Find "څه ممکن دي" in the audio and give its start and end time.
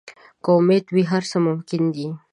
1.31-2.07